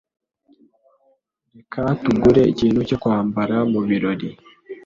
Reka 1.55 1.81
tugure 2.01 2.41
ikintu 2.51 2.79
cyo 2.87 2.97
kwambara 3.01 3.55
mubirori. 3.71 4.29